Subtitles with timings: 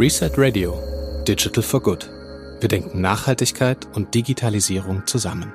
[0.00, 0.82] Reset Radio
[1.28, 2.08] Digital for Good.
[2.60, 5.52] Wir denken Nachhaltigkeit und Digitalisierung zusammen.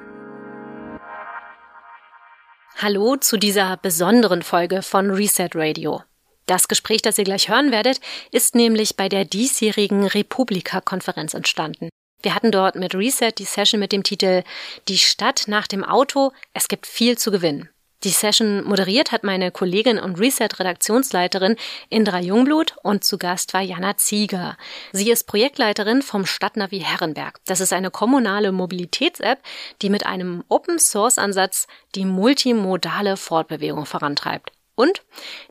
[2.77, 6.03] Hallo zu dieser besonderen Folge von Reset Radio.
[6.45, 7.99] Das Gespräch, das ihr gleich hören werdet,
[8.31, 11.89] ist nämlich bei der diesjährigen Republika-Konferenz entstanden.
[12.21, 14.43] Wir hatten dort mit Reset die Session mit dem Titel
[14.87, 17.69] Die Stadt nach dem Auto, es gibt viel zu gewinnen.
[18.05, 21.55] Die Session moderiert hat meine Kollegin und Reset-Redaktionsleiterin
[21.89, 24.57] Indra Jungblut und zu Gast war Jana Zieger.
[24.91, 27.39] Sie ist Projektleiterin vom Stadtnavi Herrenberg.
[27.47, 29.39] Das ist eine kommunale Mobilitäts-App,
[29.81, 31.65] die mit einem Open-Source-Ansatz
[31.95, 34.51] die multimodale Fortbewegung vorantreibt.
[34.75, 35.01] Und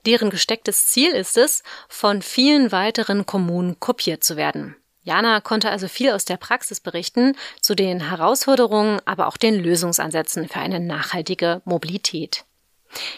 [0.06, 4.76] deren gestecktes Ziel ist es, von vielen weiteren Kommunen kopiert zu werden.
[5.04, 10.48] Jana konnte also viel aus der Praxis berichten zu den Herausforderungen, aber auch den Lösungsansätzen
[10.48, 12.44] für eine nachhaltige Mobilität.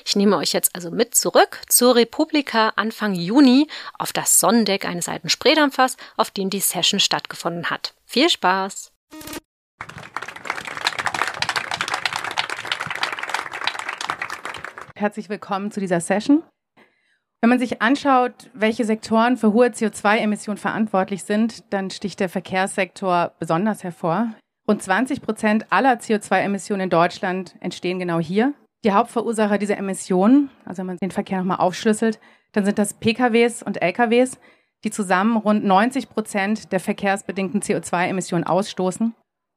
[0.04, 5.08] Ich nehme euch jetzt also mit zurück zur Republika Anfang Juni auf das Sonnendeck eines
[5.08, 7.94] alten Spreedampfers, auf dem die Session stattgefunden hat.
[8.04, 8.90] Viel Spaß!
[14.96, 16.42] Herzlich willkommen zu dieser Session.
[17.46, 23.34] Wenn man sich anschaut, welche Sektoren für hohe CO2-Emissionen verantwortlich sind, dann sticht der Verkehrssektor
[23.38, 24.32] besonders hervor.
[24.68, 28.52] Rund 20 Prozent aller CO2-Emissionen in Deutschland entstehen genau hier.
[28.84, 32.18] Die Hauptverursacher dieser Emissionen, also wenn man den Verkehr nochmal aufschlüsselt,
[32.50, 34.40] dann sind das PKWs und LKWs,
[34.82, 39.14] die zusammen rund 90 Prozent der verkehrsbedingten CO2-Emissionen ausstoßen.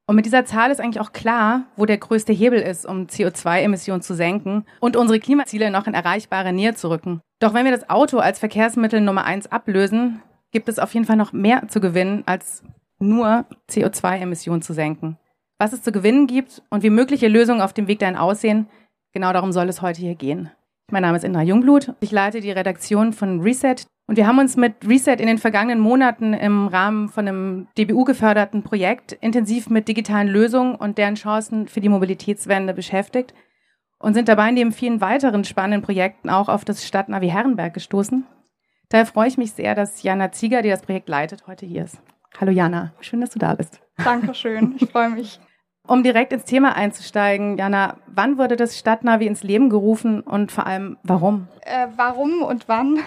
[0.09, 4.01] Und mit dieser Zahl ist eigentlich auch klar, wo der größte Hebel ist, um CO2-Emissionen
[4.01, 7.21] zu senken und unsere Klimaziele noch in erreichbare Nähe zu rücken.
[7.39, 11.15] Doch wenn wir das Auto als Verkehrsmittel Nummer eins ablösen, gibt es auf jeden Fall
[11.15, 12.63] noch mehr zu gewinnen, als
[12.97, 15.19] nur CO2-Emissionen zu senken.
[15.59, 18.65] Was es zu gewinnen gibt und wie mögliche Lösungen auf dem Weg dahin aussehen,
[19.13, 20.49] genau darum soll es heute hier gehen.
[20.89, 21.93] Mein Name ist Indra Jungblut.
[21.99, 23.75] Ich leite die Redaktion von Reset.
[24.09, 28.63] Und wir haben uns mit Reset in den vergangenen Monaten im Rahmen von einem DBU-geförderten
[28.63, 33.35] Projekt intensiv mit digitalen Lösungen und deren Chancen für die Mobilitätswende beschäftigt
[33.99, 38.25] und sind dabei neben vielen weiteren spannenden Projekten auch auf das Stadtnavi Herrenberg gestoßen.
[38.89, 42.01] Daher freue ich mich sehr, dass Jana Zieger, die das Projekt leitet, heute hier ist.
[42.41, 43.79] Hallo Jana, schön, dass du da bist.
[44.03, 45.39] Dankeschön, ich freue mich.
[45.89, 50.67] Um direkt ins Thema einzusteigen, Jana, wann wurde das Stadtnavi ins Leben gerufen und vor
[50.67, 51.47] allem warum?
[51.61, 52.99] Äh, warum und wann?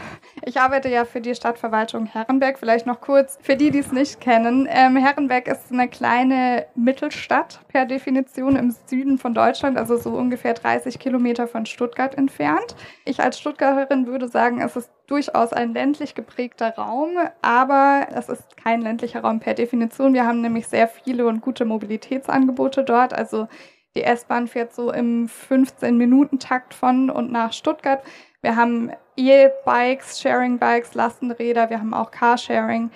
[0.45, 2.59] Ich arbeite ja für die Stadtverwaltung Herrenberg.
[2.59, 4.67] Vielleicht noch kurz für die, die es nicht kennen.
[4.69, 10.55] Ähm, Herrenberg ist eine kleine Mittelstadt per Definition im Süden von Deutschland, also so ungefähr
[10.55, 12.75] 30 Kilometer von Stuttgart entfernt.
[13.05, 18.57] Ich als Stuttgarterin würde sagen, es ist durchaus ein ländlich geprägter Raum, aber es ist
[18.57, 20.15] kein ländlicher Raum per Definition.
[20.15, 23.13] Wir haben nämlich sehr viele und gute Mobilitätsangebote dort.
[23.13, 23.47] Also
[23.95, 28.03] die S-Bahn fährt so im 15-Minuten-Takt von und nach Stuttgart.
[28.41, 32.91] Wir haben E-Bikes, Sharing-Bikes, Lastenräder, wir haben auch Carsharing.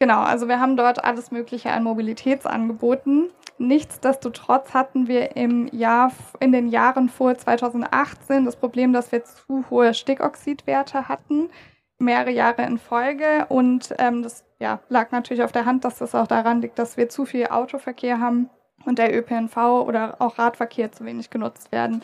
[0.00, 3.30] Genau, also wir haben dort alles Mögliche an Mobilitätsangeboten.
[3.58, 9.64] Nichtsdestotrotz hatten wir im Jahr, in den Jahren vor 2018 das Problem, dass wir zu
[9.70, 11.48] hohe Stickoxidwerte hatten,
[11.98, 13.46] mehrere Jahre in Folge.
[13.48, 16.96] Und ähm, das ja, lag natürlich auf der Hand, dass das auch daran liegt, dass
[16.96, 18.50] wir zu viel Autoverkehr haben
[18.84, 19.56] und der ÖPNV
[19.86, 22.02] oder auch Radverkehr zu wenig genutzt werden.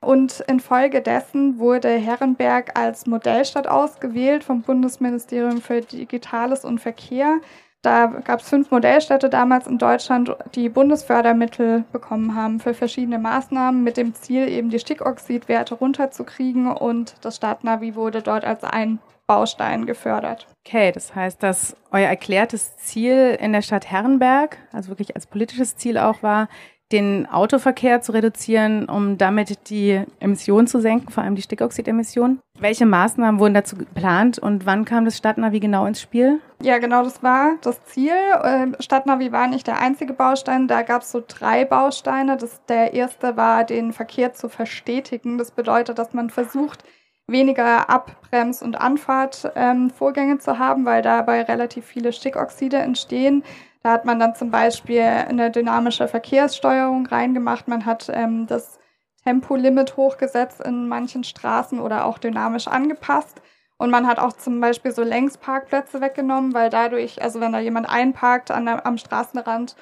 [0.00, 7.40] Und infolgedessen wurde Herrenberg als Modellstadt ausgewählt vom Bundesministerium für Digitales und Verkehr.
[7.84, 13.84] Da gab es fünf Modellstädte damals in Deutschland, die Bundesfördermittel bekommen haben für verschiedene Maßnahmen
[13.84, 16.72] mit dem Ziel, eben die Stickoxidwerte runterzukriegen.
[16.72, 20.46] Und das Stadtnavi wurde dort als ein Baustein gefördert.
[20.66, 25.76] Okay, das heißt, dass euer erklärtes Ziel in der Stadt Herrenberg, also wirklich als politisches
[25.76, 26.48] Ziel auch war,
[26.94, 32.40] den Autoverkehr zu reduzieren, um damit die Emissionen zu senken, vor allem die Stickoxidemissionen.
[32.60, 36.40] Welche Maßnahmen wurden dazu geplant und wann kam das Stadtnavi genau ins Spiel?
[36.62, 38.14] Ja, genau, das war das Ziel.
[38.44, 42.36] Ähm, Stadtnavi war nicht der einzige Baustein, da gab es so drei Bausteine.
[42.36, 45.36] Das, der erste war, den Verkehr zu verstetigen.
[45.36, 46.84] Das bedeutet, dass man versucht,
[47.26, 53.42] weniger Abbrems- und Anfahrtvorgänge ähm, zu haben, weil dabei relativ viele Stickoxide entstehen.
[53.84, 57.68] Da hat man dann zum Beispiel eine dynamische Verkehrssteuerung reingemacht.
[57.68, 58.78] Man hat ähm, das
[59.24, 63.42] Tempolimit hochgesetzt in manchen Straßen oder auch dynamisch angepasst.
[63.76, 67.86] Und man hat auch zum Beispiel so Längsparkplätze weggenommen, weil dadurch, also wenn da jemand
[67.86, 69.76] einparkt an am Straßenrand,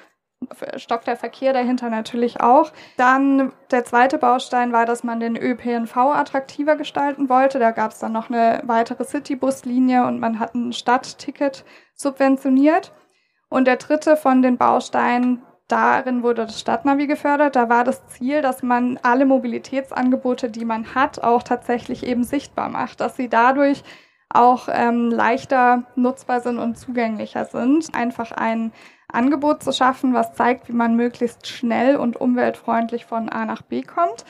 [0.75, 2.73] stockt der Verkehr dahinter natürlich auch.
[2.97, 7.57] Dann der zweite Baustein war, dass man den ÖPNV attraktiver gestalten wollte.
[7.57, 11.63] Da gab es dann noch eine weitere Citybuslinie und man hat ein Stadtticket
[11.95, 12.91] subventioniert.
[13.53, 17.55] Und der dritte von den Bausteinen, darin wurde das Stadtnavi gefördert.
[17.55, 22.69] Da war das Ziel, dass man alle Mobilitätsangebote, die man hat, auch tatsächlich eben sichtbar
[22.69, 23.83] macht, dass sie dadurch
[24.27, 27.93] auch ähm, leichter nutzbar sind und zugänglicher sind.
[27.93, 28.71] Einfach ein
[29.07, 33.83] Angebot zu schaffen, was zeigt, wie man möglichst schnell und umweltfreundlich von A nach B
[33.83, 34.25] kommt.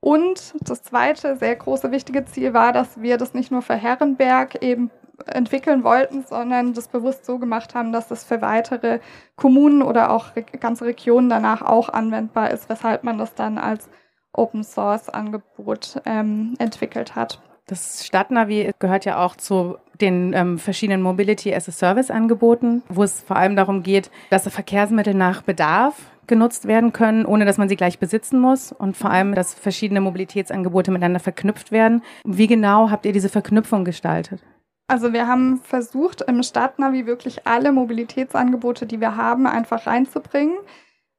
[0.00, 4.64] Und das zweite sehr große wichtige Ziel war, dass wir das nicht nur für Herrenberg
[4.64, 4.90] eben
[5.26, 9.00] entwickeln wollten, sondern das bewusst so gemacht haben, dass das für weitere
[9.36, 10.26] Kommunen oder auch
[10.60, 13.88] ganze Regionen danach auch anwendbar ist, weshalb man das dann als
[14.32, 17.40] Open Source Angebot ähm, entwickelt hat.
[17.66, 23.02] Das Stadtnavi gehört ja auch zu den ähm, verschiedenen Mobility as a Service Angeboten, wo
[23.02, 25.94] es vor allem darum geht, dass Verkehrsmittel nach Bedarf
[26.26, 30.00] genutzt werden können, ohne dass man sie gleich besitzen muss und vor allem, dass verschiedene
[30.00, 32.02] Mobilitätsangebote miteinander verknüpft werden.
[32.24, 34.42] Wie genau habt ihr diese Verknüpfung gestaltet?
[34.86, 40.58] Also wir haben versucht, im Stadtnavi wirklich alle Mobilitätsangebote, die wir haben, einfach reinzubringen.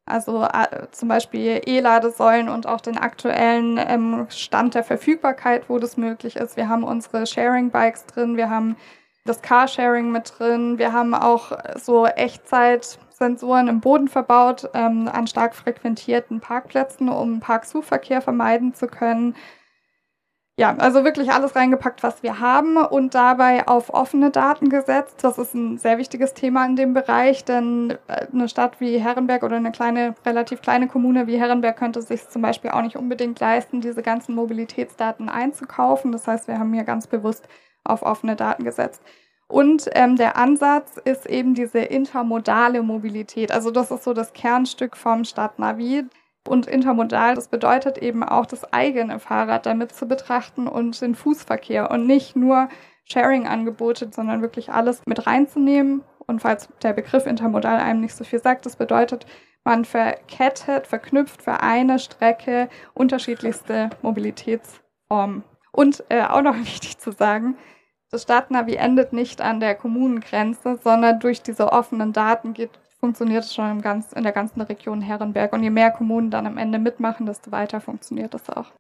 [0.05, 5.97] Also äh, zum Beispiel E-Ladesäulen und auch den aktuellen ähm, Stand der Verfügbarkeit, wo das
[5.97, 6.57] möglich ist.
[6.57, 8.75] Wir haben unsere Sharing-Bikes drin, wir haben
[9.25, 11.51] das Carsharing mit drin, wir haben auch
[11.81, 19.35] so Echtzeitsensoren im Boden verbaut ähm, an stark frequentierten Parkplätzen, um Parksuchverkehr vermeiden zu können
[20.57, 25.17] ja, also wirklich alles reingepackt, was wir haben und dabei auf offene Daten gesetzt.
[25.21, 29.43] Das ist ein sehr wichtiges Thema in dem Bereich, denn äh, eine Stadt wie Herrenberg
[29.43, 33.37] oder eine kleine, relativ kleine Kommune wie Herrenberg könnte sich zum Beispiel auch nicht unbedingt
[33.41, 36.13] leisten, diese ganzen Mobilitätsdaten einzukaufen.
[36.13, 37.49] Das heißt, wir haben hier ganz bewusst
[37.83, 39.01] auf offene Daten gesetzt.
[39.47, 43.51] Und ähm, der Ansatz ist eben diese intermodale Mobilität.
[43.51, 46.05] Also das ist so das Kernstück vom Stadtnavi
[46.47, 47.35] und intermodal.
[47.35, 52.35] Das bedeutet eben auch das eigene Fahrrad damit zu betrachten und den Fußverkehr und nicht
[52.35, 52.69] nur
[53.05, 56.03] Sharing-Angebote, sondern wirklich alles mit reinzunehmen.
[56.27, 59.25] Und falls der Begriff intermodal einem nicht so viel sagt, das bedeutet,
[59.63, 65.43] man verkettet, verknüpft für eine Strecke unterschiedlichste Mobilitätsformen.
[65.71, 67.57] Und äh, auch noch wichtig zu sagen,
[68.11, 72.69] das Stadtnavi endet nicht an der Kommunengrenze, sondern durch diese offenen Daten geht
[73.05, 75.53] funktioniert es schon ganz, in der ganzen Region Herrenberg.
[75.53, 78.71] Und je mehr Kommunen dann am Ende mitmachen, desto weiter funktioniert das auch.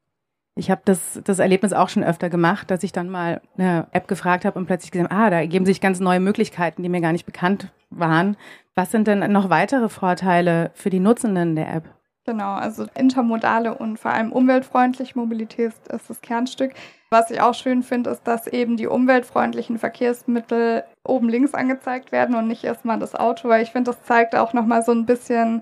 [0.55, 4.07] Ich habe das, das Erlebnis auch schon öfter gemacht, dass ich dann mal eine App
[4.07, 7.11] gefragt habe und plötzlich gesehen, ah, da ergeben sich ganz neue Möglichkeiten, die mir gar
[7.11, 8.35] nicht bekannt waren.
[8.73, 11.83] Was sind denn noch weitere Vorteile für die Nutzenden der App?
[12.25, 16.73] Genau, also intermodale und vor allem umweltfreundliche Mobilität ist das Kernstück.
[17.11, 22.35] Was ich auch schön finde, ist, dass eben die umweltfreundlichen Verkehrsmittel oben links angezeigt werden
[22.35, 25.61] und nicht erstmal das Auto, weil ich finde, das zeigt auch nochmal so ein bisschen,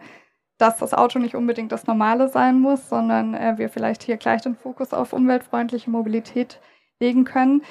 [0.57, 4.41] dass das Auto nicht unbedingt das Normale sein muss, sondern äh, wir vielleicht hier gleich
[4.41, 6.61] den Fokus auf umweltfreundliche Mobilität
[7.01, 7.61] legen können.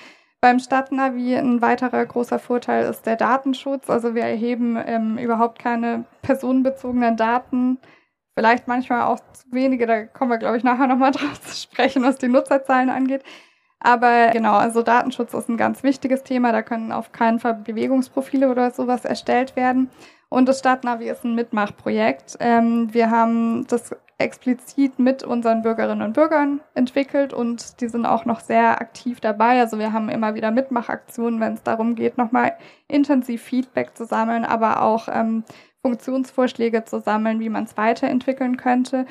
[0.43, 3.89] Beim Stadtnavi ein weiterer großer Vorteil ist der Datenschutz.
[3.89, 7.79] Also wir erheben ähm, überhaupt keine personenbezogenen Daten
[8.35, 12.03] Vielleicht manchmal auch zu wenige, da kommen wir, glaube ich, nachher nochmal drauf zu sprechen,
[12.03, 13.23] was die Nutzerzahlen angeht.
[13.81, 16.53] Aber genau, also Datenschutz ist ein ganz wichtiges Thema.
[16.53, 19.91] Da können auf keinen Fall Bewegungsprofile oder sowas erstellt werden.
[20.29, 22.37] Und das Stadtnavi ist ein Mitmachprojekt.
[22.41, 28.25] Ähm, wir haben das explizit mit unseren Bürgerinnen und Bürgern entwickelt und die sind auch
[28.25, 29.61] noch sehr aktiv dabei.
[29.61, 32.57] Also wir haben immer wieder Mitmachaktionen, wenn es darum geht, nochmal
[32.89, 35.45] intensiv Feedback zu sammeln, aber auch ähm,
[35.83, 39.07] Funktionsvorschläge zu sammeln, wie man es weiterentwickeln könnte.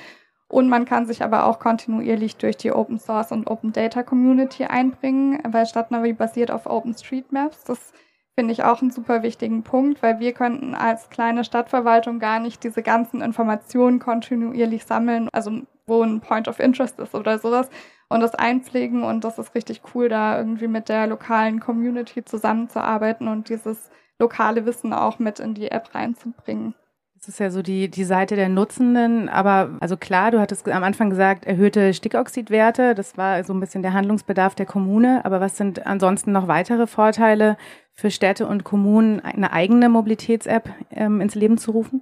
[0.47, 4.65] Und man kann sich aber auch kontinuierlich durch die Open Source und Open Data Community
[4.65, 7.63] einbringen, weil Stadtnavi basiert auf OpenStreetMaps.
[7.63, 7.93] Das
[8.35, 12.63] finde ich auch einen super wichtigen Punkt, weil wir könnten als kleine Stadtverwaltung gar nicht
[12.63, 17.69] diese ganzen Informationen kontinuierlich sammeln, also wo ein Point of Interest ist oder sowas
[18.09, 23.27] und das einpflegen und das ist richtig cool, da irgendwie mit der lokalen Community zusammenzuarbeiten
[23.27, 23.89] und dieses
[24.21, 26.73] lokale Wissen auch mit in die App reinzubringen.
[27.21, 30.83] Das ist ja so die, die Seite der Nutzenden, aber also klar, du hattest am
[30.83, 35.55] Anfang gesagt, erhöhte Stickoxidwerte, das war so ein bisschen der Handlungsbedarf der Kommune, aber was
[35.55, 37.57] sind ansonsten noch weitere Vorteile
[37.93, 42.01] für Städte und Kommunen, eine eigene Mobilitäts-App ähm, ins Leben zu rufen?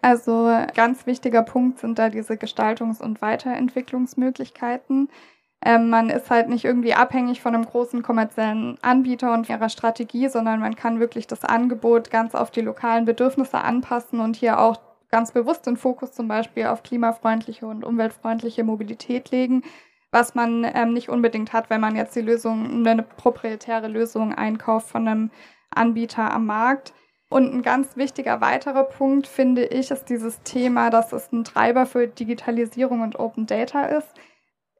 [0.00, 5.10] Also ganz wichtiger Punkt sind da diese Gestaltungs- und Weiterentwicklungsmöglichkeiten.
[5.66, 10.28] Ähm, man ist halt nicht irgendwie abhängig von einem großen kommerziellen Anbieter und ihrer Strategie,
[10.28, 14.78] sondern man kann wirklich das Angebot ganz auf die lokalen Bedürfnisse anpassen und hier auch
[15.10, 19.62] ganz bewusst den Fokus zum Beispiel auf klimafreundliche und umweltfreundliche Mobilität legen,
[20.10, 24.88] was man ähm, nicht unbedingt hat, wenn man jetzt die Lösung, eine proprietäre Lösung einkauft
[24.88, 25.30] von einem
[25.70, 26.92] Anbieter am Markt.
[27.30, 31.86] Und ein ganz wichtiger weiterer Punkt, finde ich, ist dieses Thema, dass es ein Treiber
[31.86, 34.14] für Digitalisierung und Open Data ist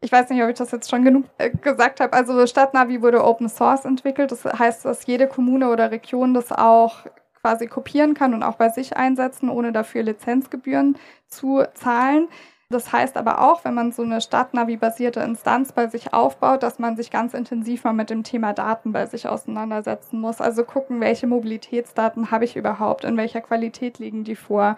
[0.04, 2.12] ich weiß nicht, ob ich das jetzt schon genug äh, gesagt habe.
[2.12, 4.30] Also Stadtnavi wurde Open Source entwickelt.
[4.30, 7.06] Das heißt, dass jede Kommune oder Region das auch
[7.40, 12.28] quasi kopieren kann und auch bei sich einsetzen, ohne dafür Lizenzgebühren zu zahlen.
[12.68, 16.96] Das heißt aber auch, wenn man so eine Stadtnavi-basierte Instanz bei sich aufbaut, dass man
[16.96, 20.40] sich ganz intensiv mal mit dem Thema Daten bei sich auseinandersetzen muss.
[20.40, 24.76] Also gucken, welche Mobilitätsdaten habe ich überhaupt, in welcher Qualität liegen die vor,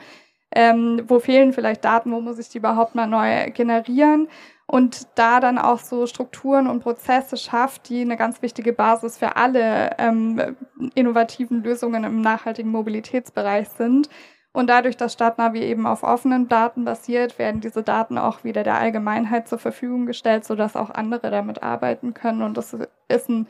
[0.54, 4.28] ähm, wo fehlen vielleicht Daten, wo muss ich die überhaupt mal neu generieren
[4.66, 9.37] und da dann auch so Strukturen und Prozesse schafft, die eine ganz wichtige Basis für
[9.37, 10.56] alle ähm,
[10.94, 14.08] innovativen Lösungen im nachhaltigen Mobilitätsbereich sind.
[14.52, 18.78] Und dadurch, dass Stadtnavi eben auf offenen Daten basiert, werden diese Daten auch wieder der
[18.78, 22.42] Allgemeinheit zur Verfügung gestellt, sodass auch andere damit arbeiten können.
[22.42, 22.75] Und das
[23.08, 23.46] ist ein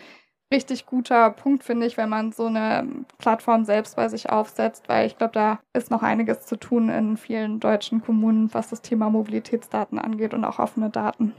[0.52, 2.86] richtig guter Punkt, finde ich, wenn man so eine
[3.18, 7.16] Plattform selbst bei sich aufsetzt, weil ich glaube, da ist noch einiges zu tun in
[7.16, 11.32] vielen deutschen Kommunen, was das Thema Mobilitätsdaten angeht und auch offene Daten.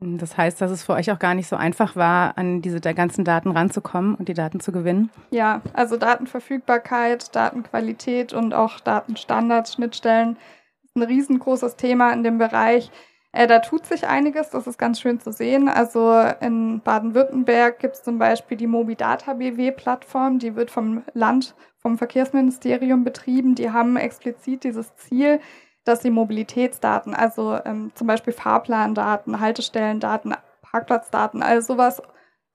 [0.00, 3.24] Das heißt, dass es für euch auch gar nicht so einfach war, an diese ganzen
[3.24, 5.10] Daten ranzukommen und die Daten zu gewinnen?
[5.30, 10.36] Ja, also Datenverfügbarkeit, Datenqualität und auch Datenstandards, Schnittstellen
[10.82, 12.90] ist ein riesengroßes Thema in dem Bereich.
[13.32, 15.68] Äh, da tut sich einiges, das ist ganz schön zu sehen.
[15.68, 21.96] Also in Baden-Württemberg gibt es zum Beispiel die Mobidata BW-Plattform, die wird vom Land, vom
[21.96, 23.54] Verkehrsministerium betrieben.
[23.54, 25.40] Die haben explizit dieses Ziel,
[25.84, 32.02] dass sie Mobilitätsdaten, also ähm, zum Beispiel Fahrplandaten, Haltestellendaten, Parkplatzdaten, all sowas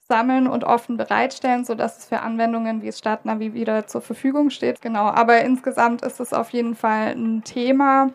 [0.08, 4.82] sammeln und offen bereitstellen, sodass es für Anwendungen wie Stadtnavi wieder zur Verfügung steht.
[4.82, 8.12] Genau, aber insgesamt ist es auf jeden Fall ein Thema,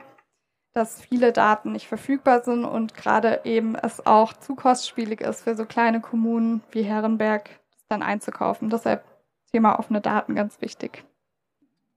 [0.75, 5.55] dass viele Daten nicht verfügbar sind und gerade eben es auch zu kostspielig ist für
[5.55, 8.71] so kleine Kommunen wie Herrenberg, das dann einzukaufen.
[8.71, 9.05] Deshalb
[9.53, 11.05] Thema offene Daten ganz wichtig.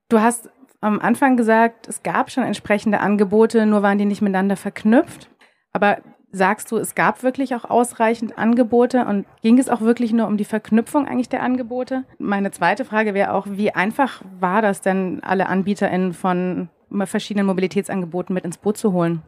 [0.10, 0.50] Du hast
[0.82, 5.30] am Anfang gesagt, es gab schon entsprechende Angebote, nur waren die nicht miteinander verknüpft.
[5.72, 5.98] Aber
[6.32, 10.38] sagst du, es gab wirklich auch ausreichend Angebote und ging es auch wirklich nur um
[10.38, 12.04] die Verknüpfung eigentlich der Angebote?
[12.20, 16.70] Meine zweite Frage wäre auch, wie einfach war das denn, alle AnbieterInnen von
[17.04, 19.22] verschiedenen Mobilitätsangeboten mit ins Boot zu holen?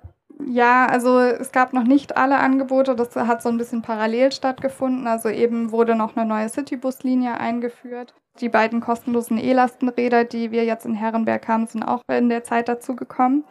[0.45, 5.07] Ja, also es gab noch nicht alle Angebote, das hat so ein bisschen parallel stattgefunden.
[5.07, 8.13] Also eben wurde noch eine neue Citybus-Linie eingeführt.
[8.39, 12.69] Die beiden kostenlosen E-Lastenräder, die wir jetzt in Herrenberg haben, sind auch in der Zeit
[12.69, 13.45] dazu gekommen.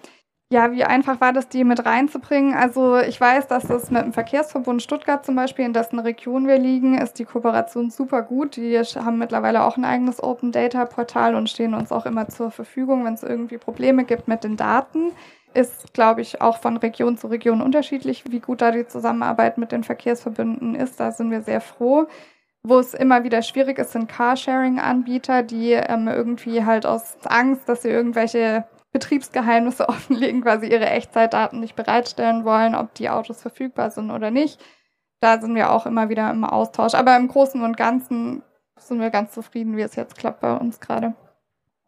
[0.52, 2.54] Ja, wie einfach war das, die mit reinzubringen?
[2.54, 6.56] Also ich weiß, dass es mit dem Verkehrsverbund Stuttgart zum Beispiel, in dessen Region wir
[6.56, 8.54] liegen, ist die Kooperation super gut.
[8.54, 12.52] Die haben mittlerweile auch ein eigenes Open Data Portal und stehen uns auch immer zur
[12.52, 15.10] Verfügung, wenn es irgendwie Probleme gibt mit den Daten.
[15.52, 19.72] Ist, glaube ich, auch von Region zu Region unterschiedlich, wie gut da die Zusammenarbeit mit
[19.72, 21.00] den Verkehrsverbünden ist.
[21.00, 22.06] Da sind wir sehr froh.
[22.62, 27.82] Wo es immer wieder schwierig ist, sind Carsharing-Anbieter, die ähm, irgendwie halt aus Angst, dass
[27.82, 28.64] sie irgendwelche
[28.96, 34.58] Betriebsgeheimnisse offenlegen, quasi ihre Echtzeitdaten nicht bereitstellen wollen, ob die Autos verfügbar sind oder nicht.
[35.20, 36.94] Da sind wir auch immer wieder im Austausch.
[36.94, 38.42] Aber im Großen und Ganzen
[38.78, 41.14] sind wir ganz zufrieden, wie es jetzt klappt bei uns gerade.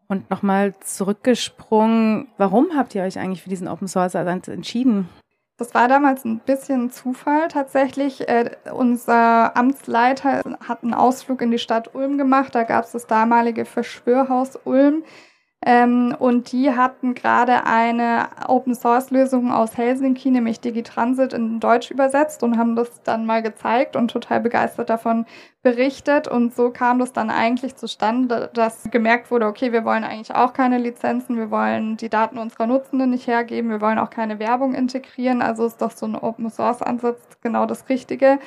[0.07, 5.07] Und nochmal zurückgesprungen, warum habt ihr euch eigentlich für diesen Open Source entschieden?
[5.57, 8.27] Das war damals ein bisschen Zufall tatsächlich.
[8.27, 12.55] Äh, unser Amtsleiter hat einen Ausflug in die Stadt Ulm gemacht.
[12.55, 15.03] Da gab es das damalige Verschwörhaus Ulm.
[15.65, 21.91] Ähm, und die hatten gerade eine Open Source Lösung aus Helsinki, nämlich Digitransit in Deutsch
[21.91, 25.25] übersetzt und haben das dann mal gezeigt und total begeistert davon
[25.61, 26.29] berichtet.
[26.29, 30.53] Und so kam das dann eigentlich zustande, dass gemerkt wurde, okay, wir wollen eigentlich auch
[30.53, 34.73] keine Lizenzen, wir wollen die Daten unserer Nutzenden nicht hergeben, wir wollen auch keine Werbung
[34.73, 35.41] integrieren.
[35.41, 38.39] Also ist doch so ein Open Source Ansatz genau das Richtige.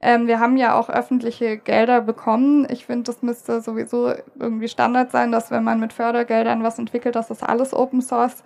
[0.00, 2.66] Ähm, wir haben ja auch öffentliche Gelder bekommen.
[2.70, 7.16] Ich finde, das müsste sowieso irgendwie Standard sein, dass wenn man mit Fördergeldern was entwickelt,
[7.16, 8.42] dass das alles Open Source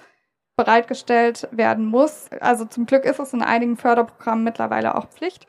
[0.57, 2.29] bereitgestellt werden muss.
[2.41, 5.47] Also zum Glück ist es in einigen Förderprogrammen mittlerweile auch Pflicht.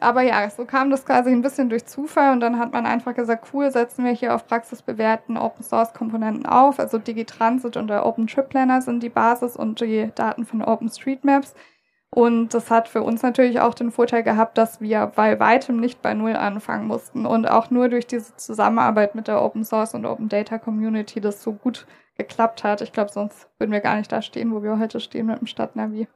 [0.00, 3.14] Aber ja, so kam das quasi ein bisschen durch Zufall und dann hat man einfach
[3.14, 6.80] gesagt, cool, setzen wir hier auf praxisbewährten Open Source Komponenten auf.
[6.80, 10.88] Also Digitransit und der Open Trip Planner sind die Basis und die Daten von Open
[10.88, 11.54] Street Maps.
[12.14, 16.00] Und das hat für uns natürlich auch den Vorteil gehabt, dass wir bei weitem nicht
[16.00, 20.06] bei Null anfangen mussten und auch nur durch diese Zusammenarbeit mit der Open Source und
[20.06, 22.82] Open Data Community das so gut geklappt hat.
[22.82, 25.48] Ich glaube, sonst würden wir gar nicht da stehen, wo wir heute stehen mit dem
[25.48, 26.06] Stadtnavi.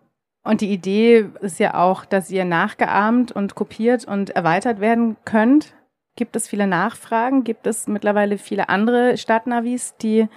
[0.44, 5.74] Und die Idee ist ja auch, dass ihr nachgeahmt und kopiert und erweitert werden könnt.
[6.14, 7.42] Gibt es viele Nachfragen?
[7.42, 10.28] Gibt es mittlerweile viele andere Stadtnavis, die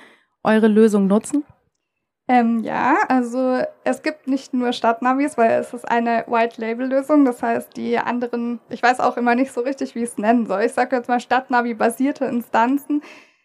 [0.41, 1.43] eure Lösung nutzen?
[2.27, 7.25] Ähm, ja, also es gibt nicht nur Stadtnavis, weil es ist eine White-Label-Lösung.
[7.25, 10.45] Das heißt, die anderen, ich weiß auch immer nicht so richtig, wie ich es nennen
[10.45, 10.61] soll.
[10.63, 13.01] Ich sage jetzt mal Stadtnavi-basierte Instanzen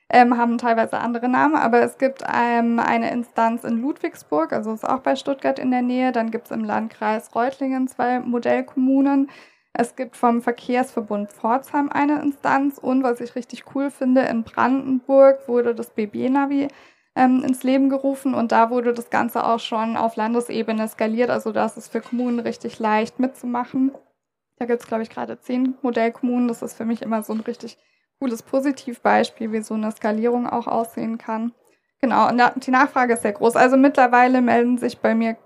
[0.08, 4.88] ähm, haben teilweise andere Namen, aber es gibt ähm, eine Instanz in Ludwigsburg, also ist
[4.88, 6.12] auch bei Stuttgart in der Nähe.
[6.12, 9.30] Dann gibt es im Landkreis Reutlingen zwei Modellkommunen.
[9.72, 15.48] Es gibt vom Verkehrsverbund Pforzheim eine Instanz und was ich richtig cool finde, in Brandenburg
[15.48, 16.68] wurde das BB-Navi
[17.16, 21.30] ähm, ins Leben gerufen und da wurde das Ganze auch schon auf Landesebene skaliert.
[21.30, 23.92] Also das ist für Kommunen richtig leicht mitzumachen.
[24.58, 26.48] Da gibt es, glaube ich, gerade zehn Modellkommunen.
[26.48, 27.78] Das ist für mich immer so ein richtig
[28.20, 31.52] cooles Positivbeispiel, wie so eine Skalierung auch aussehen kann.
[32.00, 33.56] Genau, und die Nachfrage ist sehr groß.
[33.56, 35.36] Also mittlerweile melden sich bei mir,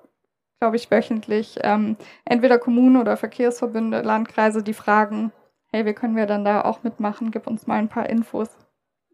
[0.60, 5.32] glaube ich, wöchentlich ähm, entweder Kommunen oder Verkehrsverbünde, Landkreise, die fragen,
[5.72, 7.30] hey, wie können wir dann da auch mitmachen?
[7.30, 8.50] Gib uns mal ein paar Infos.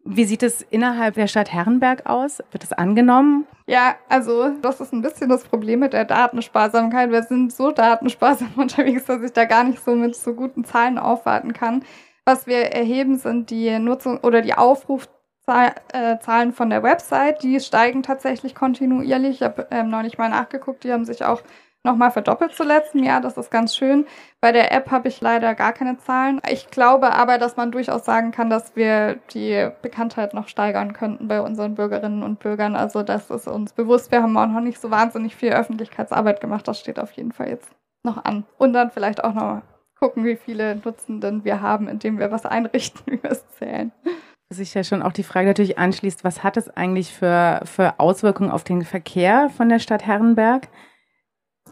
[0.08, 2.38] Wie sieht es innerhalb der Stadt Herrenberg aus?
[2.52, 3.44] Wird es angenommen?
[3.66, 7.10] Ja, also das ist ein bisschen das Problem mit der Datensparsamkeit.
[7.10, 10.98] Wir sind so datensparsam unterwegs, dass ich da gar nicht so mit so guten Zahlen
[10.98, 11.84] aufwarten kann.
[12.24, 17.42] Was wir erheben, sind die Nutzung oder die Aufrufzahlen von der Website.
[17.42, 19.36] Die steigen tatsächlich kontinuierlich.
[19.36, 20.84] Ich habe ähm, nicht mal nachgeguckt.
[20.84, 21.42] Die haben sich auch
[21.86, 23.22] nochmal verdoppelt zu letztem Jahr.
[23.22, 24.06] Das ist ganz schön.
[24.42, 26.40] Bei der App habe ich leider gar keine Zahlen.
[26.50, 31.28] Ich glaube aber, dass man durchaus sagen kann, dass wir die Bekanntheit noch steigern könnten
[31.28, 32.76] bei unseren Bürgerinnen und Bürgern.
[32.76, 34.12] Also das ist uns bewusst.
[34.12, 36.68] Wir haben auch noch nicht so wahnsinnig viel Öffentlichkeitsarbeit gemacht.
[36.68, 37.70] Das steht auf jeden Fall jetzt
[38.02, 38.44] noch an.
[38.58, 39.62] Und dann vielleicht auch noch
[39.98, 43.92] gucken, wie viele Nutzenden wir haben, indem wir was einrichten, wie wir es zählen
[44.48, 48.50] sich ja schon auch die Frage natürlich anschließt, was hat es eigentlich für, für Auswirkungen
[48.50, 50.68] auf den Verkehr von der Stadt Herrenberg?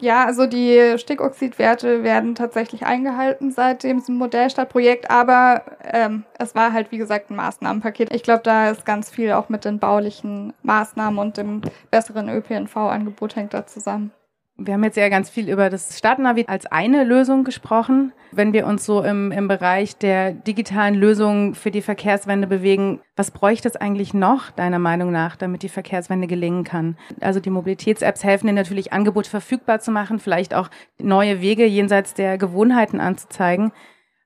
[0.01, 6.91] Ja, also die Stickoxidwerte werden tatsächlich eingehalten seit dem Modellstadtprojekt, aber ähm, es war halt
[6.91, 8.13] wie gesagt ein Maßnahmenpaket.
[8.13, 13.37] Ich glaube, da ist ganz viel auch mit den baulichen Maßnahmen und dem besseren ÖPNV-Angebot
[13.37, 14.11] hängt da zusammen.
[14.57, 18.13] Wir haben jetzt ja ganz viel über das Stadtnavi als eine Lösung gesprochen.
[18.31, 23.33] Wenn wir uns so im, im Bereich der digitalen Lösungen für die Verkehrswende bewegen, was
[23.33, 26.97] bräuchte es eigentlich noch, deiner Meinung nach, damit die Verkehrswende gelingen kann?
[27.21, 30.71] Also die Mobilitäts-Apps helfen dir natürlich, Angebote verfügbar zu machen, vielleicht auch
[31.01, 33.73] neue Wege jenseits der Gewohnheiten anzuzeigen.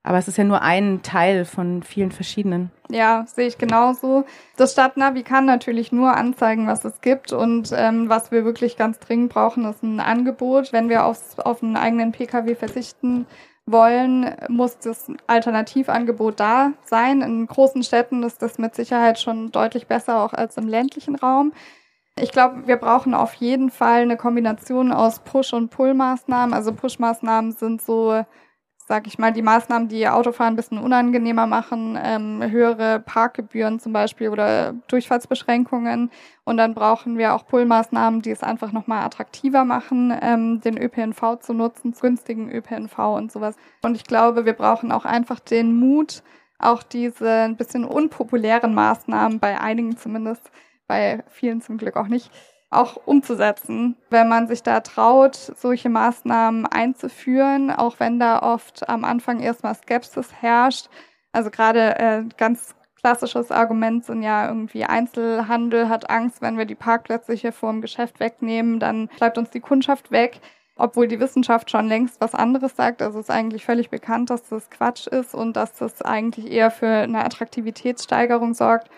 [0.08, 2.70] Aber es ist ja nur ein Teil von vielen verschiedenen.
[2.88, 4.24] Ja, sehe ich genauso.
[4.56, 8.98] Das Stadtnavi kann natürlich nur anzeigen, was es gibt und ähm, was wir wirklich ganz
[9.00, 10.72] dringend brauchen, ist ein Angebot.
[10.72, 13.26] Wenn wir aufs, auf einen eigenen Pkw verzichten
[13.66, 17.20] wollen, muss das Alternativangebot da sein.
[17.20, 21.52] In großen Städten ist das mit Sicherheit schon deutlich besser, auch als im ländlichen Raum.
[22.18, 26.54] Ich glaube, wir brauchen auf jeden Fall eine Kombination aus Push- und Pull-Maßnahmen.
[26.54, 28.24] Also Push-Maßnahmen sind so
[28.88, 33.92] sag ich mal, die Maßnahmen, die Autofahren ein bisschen unangenehmer machen, ähm, höhere Parkgebühren zum
[33.92, 36.10] Beispiel oder Durchfahrtsbeschränkungen.
[36.44, 41.38] Und dann brauchen wir auch Pull-Maßnahmen, die es einfach nochmal attraktiver machen, ähm, den ÖPNV
[41.40, 43.56] zu nutzen, günstigen ÖPNV und sowas.
[43.82, 46.22] Und ich glaube, wir brauchen auch einfach den Mut,
[46.58, 50.50] auch diese ein bisschen unpopulären Maßnahmen, bei einigen zumindest,
[50.86, 52.30] bei vielen zum Glück auch nicht,
[52.70, 59.04] auch umzusetzen, wenn man sich da traut, solche Maßnahmen einzuführen, auch wenn da oft am
[59.04, 60.88] Anfang erstmal Skepsis herrscht.
[61.32, 66.74] Also gerade äh, ganz klassisches Argument sind ja irgendwie Einzelhandel hat Angst, wenn wir die
[66.74, 70.40] Parkplätze hier vor dem Geschäft wegnehmen, dann bleibt uns die Kundschaft weg.
[70.80, 73.02] Obwohl die Wissenschaft schon längst was anderes sagt.
[73.02, 76.70] Also es ist eigentlich völlig bekannt, dass das Quatsch ist und dass das eigentlich eher
[76.70, 78.88] für eine Attraktivitätssteigerung sorgt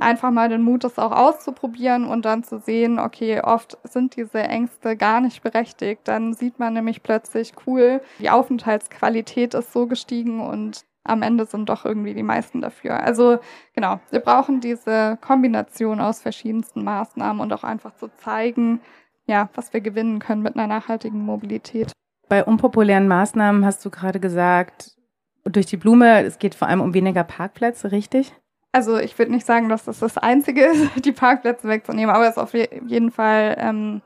[0.00, 4.40] einfach mal den Mut, das auch auszuprobieren und dann zu sehen, okay, oft sind diese
[4.40, 6.02] Ängste gar nicht berechtigt.
[6.04, 11.68] Dann sieht man nämlich plötzlich, cool, die Aufenthaltsqualität ist so gestiegen und am Ende sind
[11.68, 13.00] doch irgendwie die meisten dafür.
[13.00, 13.38] Also
[13.74, 18.80] genau, wir brauchen diese Kombination aus verschiedensten Maßnahmen und auch einfach zu zeigen,
[19.26, 21.92] ja, was wir gewinnen können mit einer nachhaltigen Mobilität.
[22.28, 24.96] Bei unpopulären Maßnahmen hast du gerade gesagt,
[25.44, 28.34] durch die Blume, es geht vor allem um weniger Parkplätze, richtig?
[28.72, 32.36] Also ich würde nicht sagen, dass das das Einzige ist, die Parkplätze wegzunehmen, aber es
[32.36, 34.02] ist auf jeden Fall ähm,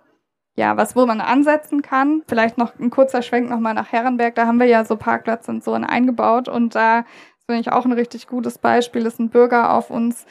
[0.56, 2.22] ja was, wo man ansetzen kann.
[2.28, 4.34] Vielleicht noch ein kurzer Schwenk nochmal nach Herrenberg.
[4.34, 7.04] Da haben wir ja so Parkplätze und so eingebaut und da
[7.46, 10.26] finde ich auch ein richtig gutes Beispiel, ist ein Bürger auf uns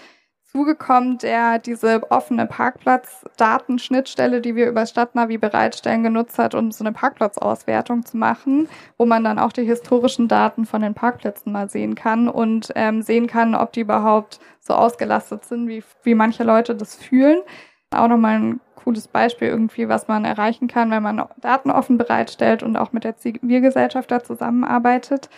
[0.56, 6.92] zugekommen, der diese offene Parkplatzdatenschnittstelle, die wir über Stadtnavi bereitstellen, genutzt hat, um so eine
[6.92, 11.96] Parkplatzauswertung zu machen, wo man dann auch die historischen Daten von den Parkplätzen mal sehen
[11.96, 16.76] kann und ähm, sehen kann, ob die überhaupt so ausgelastet sind, wie, wie manche Leute
[16.76, 17.42] das fühlen.
[17.90, 22.62] Auch nochmal ein cooles Beispiel irgendwie, was man erreichen kann, wenn man Daten offen bereitstellt
[22.62, 25.30] und auch mit der Zivilgesellschaft da zusammenarbeitet.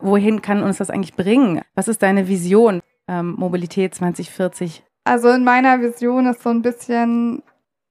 [0.00, 1.62] Wohin kann uns das eigentlich bringen?
[1.74, 2.80] Was ist deine Vision?
[3.08, 4.84] Ähm, Mobilität 2040?
[5.04, 7.42] Also in meiner Vision ist so ein bisschen,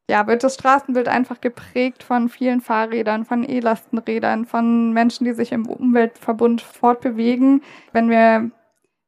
[0.10, 5.52] ja, wird das Straßenbild einfach geprägt von vielen Fahrrädern, von E-Lastenrädern, von Menschen, die sich
[5.52, 7.64] im Umweltverbund fortbewegen.
[7.92, 8.52] Wenn wir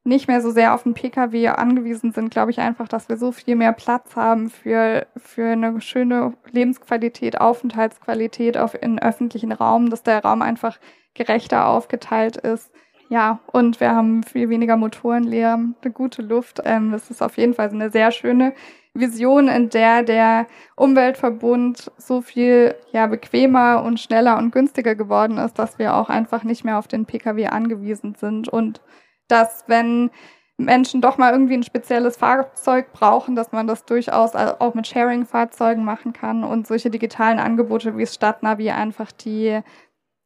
[0.03, 3.31] nicht mehr so sehr auf den Pkw angewiesen sind, glaube ich einfach, dass wir so
[3.31, 10.01] viel mehr Platz haben für, für eine schöne Lebensqualität, Aufenthaltsqualität auf, in öffentlichen Raum, dass
[10.01, 10.79] der Raum einfach
[11.13, 12.71] gerechter aufgeteilt ist
[13.09, 16.61] Ja, und wir haben viel weniger Motorenlärm, eine gute Luft.
[16.63, 18.53] Ähm, das ist auf jeden Fall eine sehr schöne
[18.93, 20.45] Vision, in der der
[20.75, 26.43] Umweltverbund so viel ja bequemer und schneller und günstiger geworden ist, dass wir auch einfach
[26.43, 28.81] nicht mehr auf den Pkw angewiesen sind und
[29.27, 30.11] dass wenn
[30.57, 35.85] Menschen doch mal irgendwie ein spezielles Fahrzeug brauchen, dass man das durchaus auch mit Sharing-Fahrzeugen
[35.85, 39.61] machen kann und solche digitalen Angebote wie Stadtnavi einfach die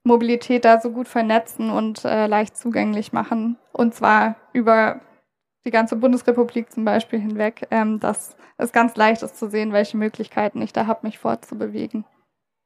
[0.03, 3.57] Mobilität da so gut vernetzen und äh, leicht zugänglich machen.
[3.71, 4.99] Und zwar über
[5.65, 9.97] die ganze Bundesrepublik zum Beispiel hinweg, ähm, dass es ganz leicht ist zu sehen, welche
[9.97, 12.05] Möglichkeiten ich da habe, mich fortzubewegen.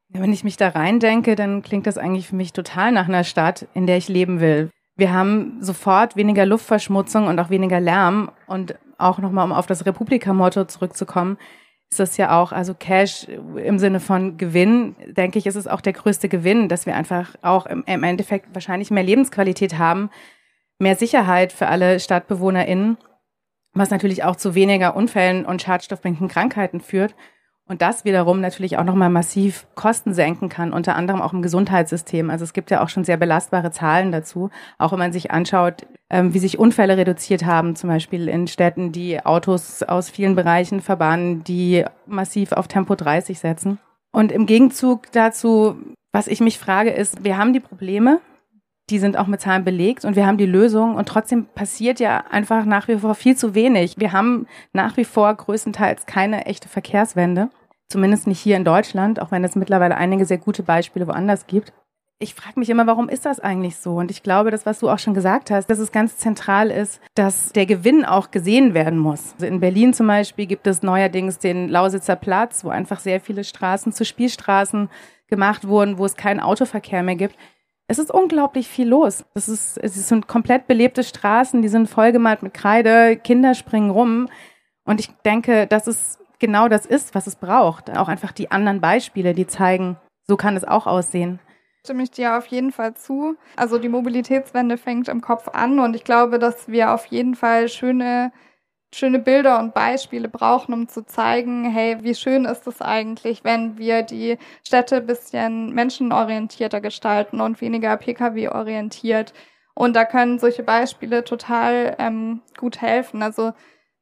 [0.09, 3.67] Wenn ich mich da reindenke, dann klingt das eigentlich für mich total nach einer Stadt,
[3.73, 4.69] in der ich leben will.
[4.95, 8.31] Wir haben sofort weniger Luftverschmutzung und auch weniger Lärm.
[8.47, 11.37] Und auch nochmal, um auf das Republika-Motto zurückzukommen,
[11.89, 15.81] ist das ja auch, also Cash im Sinne von Gewinn, denke ich, ist es auch
[15.81, 20.09] der größte Gewinn, dass wir einfach auch im, im Endeffekt wahrscheinlich mehr Lebensqualität haben,
[20.79, 22.97] mehr Sicherheit für alle StadtbewohnerInnen,
[23.73, 27.15] was natürlich auch zu weniger Unfällen und schadstoffbringenden Krankheiten führt.
[27.69, 32.29] Und das wiederum natürlich auch nochmal massiv Kosten senken kann, unter anderem auch im Gesundheitssystem.
[32.29, 34.49] Also es gibt ja auch schon sehr belastbare Zahlen dazu.
[34.77, 38.93] Auch wenn man sich anschaut, ähm, wie sich Unfälle reduziert haben, zum Beispiel in Städten,
[38.93, 43.79] die Autos aus vielen Bereichen verbannen, die massiv auf Tempo 30 setzen.
[44.13, 45.75] Und im Gegenzug dazu,
[46.13, 48.21] was ich mich frage, ist, wir haben die Probleme,
[48.89, 52.23] die sind auch mit Zahlen belegt und wir haben die Lösung und trotzdem passiert ja
[52.31, 53.95] einfach nach wie vor viel zu wenig.
[53.97, 57.49] Wir haben nach wie vor größtenteils keine echte Verkehrswende,
[57.89, 61.73] zumindest nicht hier in Deutschland, auch wenn es mittlerweile einige sehr gute Beispiele woanders gibt.
[62.19, 63.97] Ich frage mich immer, warum ist das eigentlich so?
[63.97, 66.99] Und ich glaube, das, was du auch schon gesagt hast, dass es ganz zentral ist,
[67.13, 69.33] dass der Gewinn auch gesehen werden muss.
[69.33, 73.43] Also in Berlin zum Beispiel gibt es neuerdings den Lausitzer Platz, wo einfach sehr viele
[73.43, 74.89] Straßen zu Spielstraßen
[75.27, 77.35] gemacht wurden, wo es keinen Autoverkehr mehr gibt.
[77.87, 79.23] Es ist unglaublich viel los.
[79.35, 84.27] Es, ist, es sind komplett belebte Straßen, die sind vollgemalt mit Kreide, Kinder springen rum.
[84.85, 87.89] Und ich denke, dass es genau das ist, was es braucht.
[87.95, 89.97] Auch einfach die anderen Beispiele, die zeigen,
[90.27, 91.39] so kann es auch aussehen.
[91.85, 93.35] Stimme ich dir auf jeden Fall zu.
[93.55, 97.69] Also die Mobilitätswende fängt im Kopf an und ich glaube, dass wir auf jeden Fall
[97.69, 98.31] schöne
[98.93, 103.77] schöne Bilder und Beispiele brauchen, um zu zeigen, hey, wie schön ist es eigentlich, wenn
[103.77, 109.33] wir die Städte bisschen menschenorientierter gestalten und weniger Pkw-orientiert.
[109.73, 113.21] Und da können solche Beispiele total ähm, gut helfen.
[113.21, 113.53] Also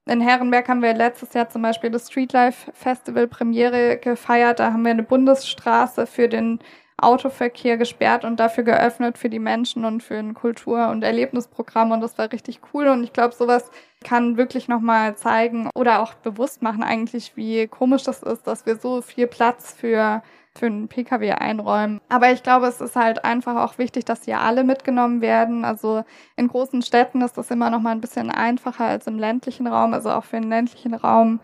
[0.05, 4.59] in Herrenberg haben wir letztes Jahr zum Beispiel das Streetlife Festival Premiere gefeiert.
[4.59, 6.59] Da haben wir eine Bundesstraße für den
[6.97, 11.99] Autoverkehr gesperrt und dafür geöffnet für die Menschen und für ein Kultur- und Erlebnisprogramm und
[11.99, 13.69] das war richtig cool und ich glaube, sowas
[14.03, 18.77] kann wirklich nochmal zeigen oder auch bewusst machen eigentlich, wie komisch das ist, dass wir
[18.77, 20.23] so viel Platz für
[20.57, 21.99] für einen Pkw einräumen.
[22.09, 25.65] Aber ich glaube, es ist halt einfach auch wichtig, dass hier alle mitgenommen werden.
[25.65, 26.03] Also
[26.35, 29.93] in großen Städten ist das immer noch mal ein bisschen einfacher als im ländlichen Raum.
[29.93, 31.39] Also auch für den ländlichen Raum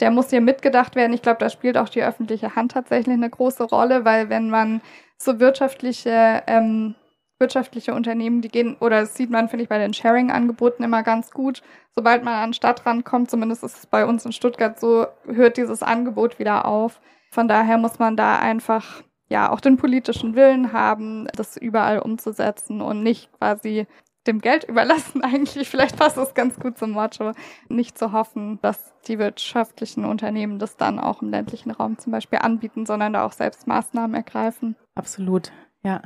[0.00, 1.12] der muss hier mitgedacht werden.
[1.12, 4.80] Ich glaube, da spielt auch die öffentliche Hand tatsächlich eine große Rolle, weil wenn man
[5.18, 6.94] so wirtschaftliche ähm,
[7.38, 11.30] wirtschaftliche Unternehmen, die gehen, oder das sieht man, finde ich, bei den Sharing-Angeboten immer ganz
[11.30, 11.62] gut.
[11.94, 15.82] Sobald man an Stadtrand kommt, zumindest ist es bei uns in Stuttgart so, hört dieses
[15.82, 17.00] Angebot wieder auf.
[17.30, 22.80] Von daher muss man da einfach ja auch den politischen Willen haben, das überall umzusetzen
[22.80, 23.86] und nicht quasi
[24.26, 25.68] dem Geld überlassen eigentlich.
[25.68, 27.32] Vielleicht passt das ganz gut zum Motto.
[27.68, 32.40] Nicht zu hoffen, dass die wirtschaftlichen Unternehmen das dann auch im ländlichen Raum zum Beispiel
[32.40, 34.76] anbieten, sondern da auch selbst Maßnahmen ergreifen.
[34.94, 36.02] Absolut, ja.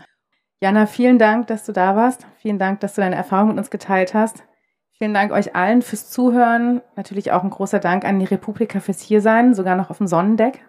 [0.60, 2.26] Jana, vielen Dank, dass du da warst.
[2.38, 4.44] Vielen Dank, dass du deine Erfahrung mit uns geteilt hast.
[4.96, 6.80] Vielen Dank euch allen fürs Zuhören.
[6.94, 10.64] Natürlich auch ein großer Dank an die Republika fürs Hiersein, sogar noch auf dem Sonnendeck.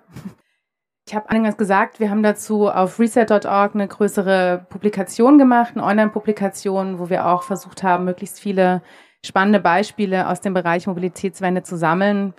[1.08, 6.98] Ich habe eingangs gesagt, wir haben dazu auf reset.org eine größere Publikation gemacht, eine Online-Publikation,
[6.98, 8.82] wo wir auch versucht haben, möglichst viele
[9.24, 12.34] spannende Beispiele aus dem Bereich Mobilitätswende zu sammeln.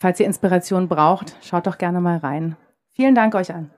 [0.00, 2.56] Falls ihr Inspiration braucht, schaut doch gerne mal rein.
[2.92, 3.72] Vielen Dank euch an.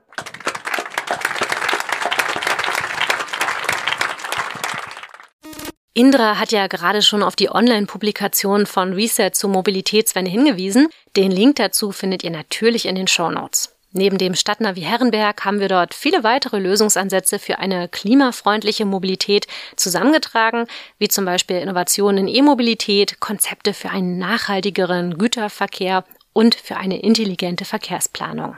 [5.95, 10.89] Indra hat ja gerade schon auf die Online-Publikation von Reset zur Mobilitätswende hingewiesen.
[11.17, 13.74] Den Link dazu findet ihr natürlich in den Show Notes.
[13.97, 20.67] Neben dem Stadtnavi Herrenberg haben wir dort viele weitere Lösungsansätze für eine klimafreundliche Mobilität zusammengetragen,
[20.99, 27.65] wie zum Beispiel Innovationen in E-Mobilität, Konzepte für einen nachhaltigeren Güterverkehr und für eine intelligente
[27.65, 28.57] Verkehrsplanung.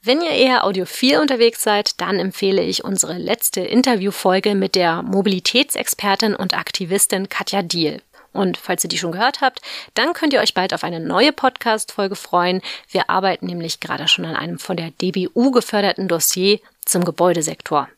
[0.00, 6.34] Wenn ihr eher audiophil unterwegs seid, dann empfehle ich unsere letzte Interviewfolge mit der Mobilitätsexpertin
[6.34, 8.00] und Aktivistin Katja Diel.
[8.38, 9.62] Und falls ihr die schon gehört habt,
[9.94, 12.62] dann könnt ihr euch bald auf eine neue Podcast-Folge freuen.
[12.88, 17.88] Wir arbeiten nämlich gerade schon an einem von der DBU geförderten Dossier zum Gebäudesektor.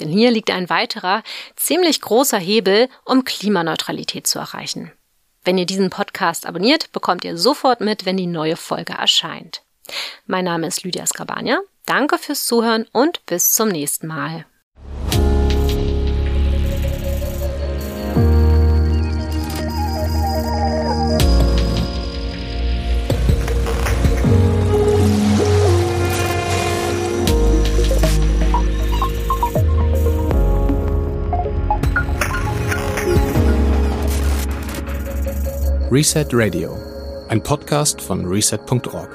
[0.00, 1.22] Denn hier liegt ein weiterer,
[1.54, 4.90] ziemlich großer Hebel, um Klimaneutralität zu erreichen.
[5.44, 9.60] Wenn ihr diesen Podcast abonniert, bekommt ihr sofort mit, wenn die neue Folge erscheint.
[10.24, 11.60] Mein Name ist Lydia Skabania.
[11.84, 14.46] Danke fürs Zuhören und bis zum nächsten Mal.
[35.92, 36.78] Reset Radio,
[37.28, 39.10] ein Podcast von reset.org.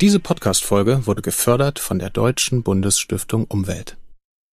[0.00, 3.96] Diese Podcast-Folge wurde gefördert von der Deutschen Bundesstiftung Umwelt.